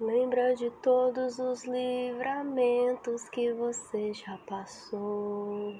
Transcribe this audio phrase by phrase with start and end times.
[0.00, 5.74] Lembra de todos os livramentos que você já passou.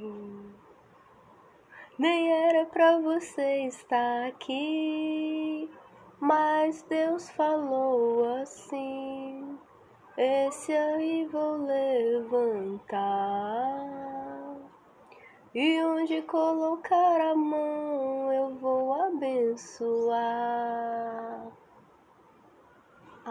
[1.96, 5.70] Nem era pra você estar aqui,
[6.18, 9.56] mas Deus falou assim:
[10.16, 12.98] Esse aí vou levantar.
[15.54, 20.58] E onde colocar a mão eu vou abençoar.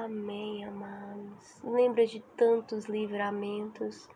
[0.06, 1.60] Amém, amados.
[1.64, 4.08] Lembra de tantos livramentos.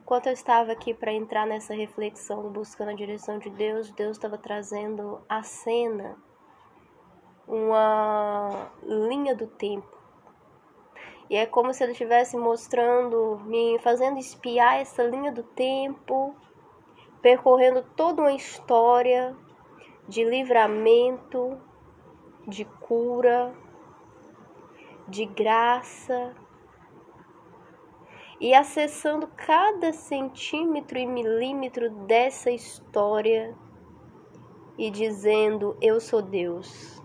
[0.00, 4.38] Enquanto eu estava aqui para entrar nessa reflexão, buscando a direção de Deus, Deus estava
[4.38, 6.16] trazendo a cena,
[7.48, 9.98] uma linha do tempo.
[11.28, 16.32] E é como se ele estivesse mostrando, me fazendo espiar essa linha do tempo,
[17.20, 19.36] percorrendo toda uma história
[20.08, 21.60] de livramento,
[22.46, 23.52] de cura,
[25.08, 26.34] de graça
[28.40, 33.54] e acessando cada centímetro e milímetro dessa história
[34.78, 37.02] e dizendo: Eu sou Deus,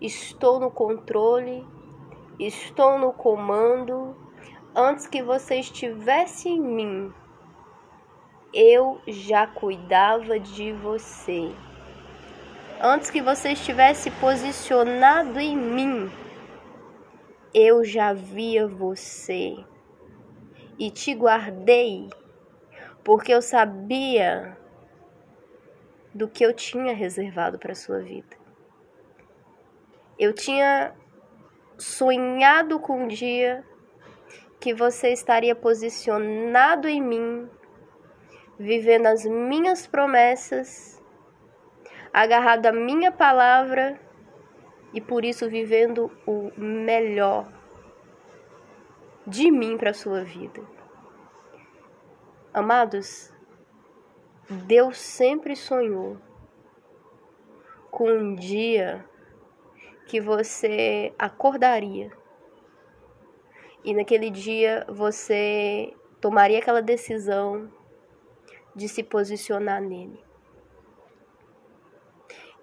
[0.00, 1.66] estou no controle,
[2.38, 4.16] estou no comando.
[4.74, 7.12] Antes que você estivesse em mim,
[8.52, 11.52] eu já cuidava de você.
[12.80, 16.08] Antes que você estivesse posicionado em mim,
[17.54, 19.56] eu já via você
[20.78, 22.08] e te guardei,
[23.02, 24.56] porque eu sabia
[26.14, 28.36] do que eu tinha reservado para sua vida.
[30.18, 30.94] Eu tinha
[31.78, 33.64] sonhado com um dia
[34.60, 37.48] que você estaria posicionado em mim,
[38.58, 41.00] vivendo as minhas promessas,
[42.12, 44.07] agarrado à minha palavra
[44.92, 47.52] e por isso vivendo o melhor
[49.26, 50.62] de mim para a sua vida.
[52.52, 53.32] Amados,
[54.48, 56.16] Deus sempre sonhou
[57.90, 59.04] com um dia
[60.06, 62.10] que você acordaria
[63.84, 67.70] e naquele dia você tomaria aquela decisão
[68.74, 70.27] de se posicionar nele.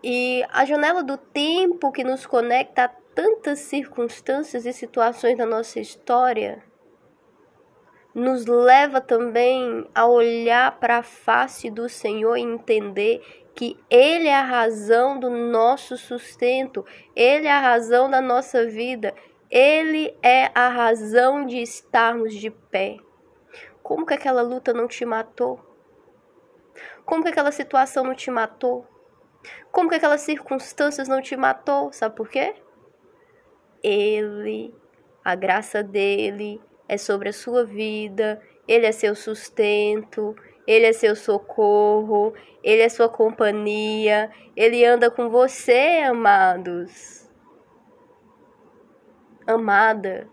[0.03, 5.79] E a janela do tempo que nos conecta a tantas circunstâncias e situações da nossa
[5.79, 6.61] história
[8.15, 13.21] nos leva também a olhar para a face do Senhor e entender
[13.53, 19.13] que Ele é a razão do nosso sustento, Ele é a razão da nossa vida,
[19.49, 22.97] Ele é a razão de estarmos de pé.
[23.83, 25.59] Como que aquela luta não te matou?
[27.05, 28.87] Como que aquela situação não te matou?
[29.71, 31.91] Como que aquelas circunstâncias não te matou?
[31.91, 32.55] Sabe por quê?
[33.83, 34.73] Ele,
[35.23, 40.35] a graça dele é sobre a sua vida, ele é seu sustento,
[40.65, 47.29] ele é seu socorro, ele é sua companhia, ele anda com você, amados.
[49.45, 50.27] Amada,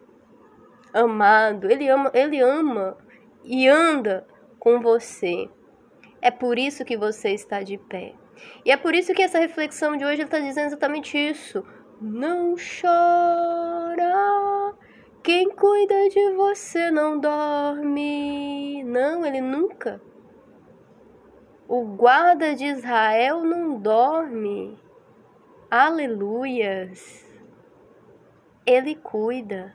[0.94, 2.96] amado, ele ama, ele ama
[3.44, 4.26] e anda
[4.58, 5.50] com você.
[6.22, 8.14] É por isso que você está de pé.
[8.64, 11.64] E é por isso que essa reflexão de hoje está dizendo exatamente isso.
[12.00, 14.12] Não chora.
[15.22, 18.82] Quem cuida de você não dorme.
[18.84, 20.00] Não, ele nunca.
[21.68, 24.78] O guarda de Israel não dorme.
[25.70, 27.24] Aleluias.
[28.66, 29.74] Ele cuida.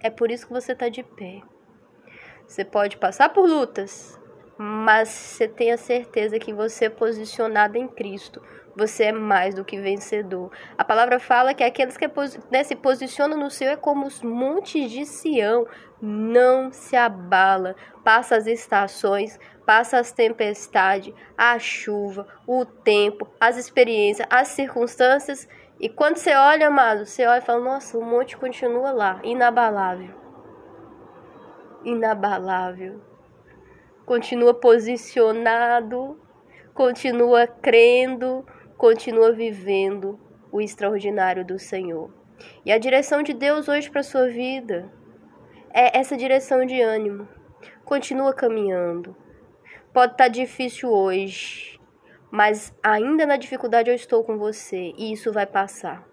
[0.00, 1.42] É por isso que você está de pé.
[2.46, 4.20] Você pode passar por lutas,
[4.58, 8.40] mas você tenha certeza que você é posicionado em Cristo.
[8.74, 10.50] Você é mais do que vencedor.
[10.76, 12.06] A palavra fala que aqueles que
[12.50, 15.66] né, se posicionam no Senhor é como os montes de Sião.
[16.00, 17.74] Não se abala.
[18.04, 25.48] Passa as estações, passa as tempestades, a chuva, o tempo, as experiências, as circunstâncias.
[25.80, 30.14] E quando você olha, amado, você olha e fala: Nossa, o monte continua lá, inabalável.
[31.82, 33.15] Inabalável
[34.06, 36.18] continua posicionado,
[36.72, 38.46] continua crendo,
[38.78, 40.18] continua vivendo
[40.52, 42.14] o extraordinário do Senhor.
[42.64, 44.90] E a direção de Deus hoje para sua vida
[45.70, 47.28] é essa direção de ânimo.
[47.84, 49.16] Continua caminhando.
[49.92, 51.80] Pode estar tá difícil hoje,
[52.30, 56.06] mas ainda na dificuldade eu estou com você e isso vai passar.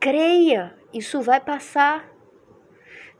[0.00, 2.08] Creia, isso vai passar.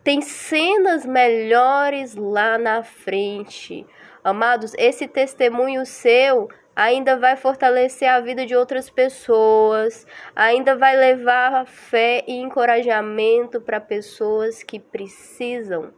[0.09, 3.87] Tem cenas melhores lá na frente.
[4.25, 11.67] Amados, esse testemunho seu ainda vai fortalecer a vida de outras pessoas, ainda vai levar
[11.67, 15.93] fé e encorajamento para pessoas que precisam.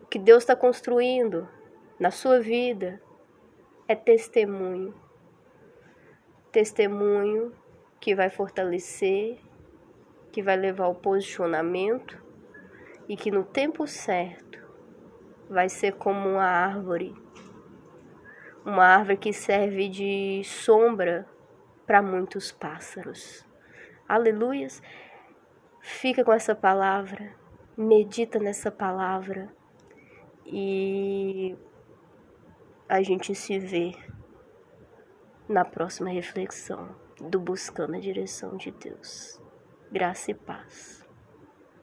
[0.00, 1.46] O que Deus está construindo
[2.00, 3.02] na sua vida
[3.86, 4.94] é testemunho.
[6.50, 7.52] Testemunho
[8.00, 9.38] que vai fortalecer,
[10.34, 12.20] que vai levar ao posicionamento
[13.08, 14.60] e que no tempo certo
[15.48, 17.14] vai ser como uma árvore,
[18.64, 21.24] uma árvore que serve de sombra
[21.86, 23.46] para muitos pássaros.
[24.08, 24.82] Aleluias!
[25.80, 27.32] Fica com essa palavra,
[27.76, 29.48] medita nessa palavra
[30.44, 31.56] e
[32.88, 33.92] a gente se vê
[35.48, 39.43] na próxima reflexão do Buscando a Direção de Deus.
[39.94, 41.03] Graça e paz.